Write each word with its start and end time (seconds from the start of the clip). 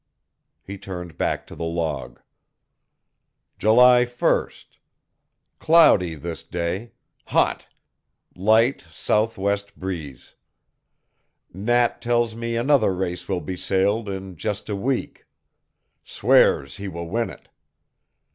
He 0.63 0.79
turned 0.79 1.15
back 1.15 1.45
to 1.45 1.55
the 1.55 1.63
log. 1.63 2.19
"July 3.59 4.03
1: 4.07 4.49
Cloudy 5.59 6.15
this 6.15 6.41
day. 6.41 6.93
Hot. 7.27 7.67
Light 8.35 8.83
S. 8.87 9.05
W. 9.05 9.55
breeze. 9.77 10.33
Nat 11.53 12.01
tells 12.01 12.33
me 12.33 12.55
another 12.55 12.95
race 12.95 13.27
will 13.29 13.41
be 13.41 13.55
sailed 13.55 14.09
in 14.09 14.35
just 14.37 14.69
a 14.69 14.75
week. 14.75 15.27
Swears 16.03 16.77
he 16.77 16.87
will 16.87 17.07
win 17.07 17.29
it. 17.29 17.49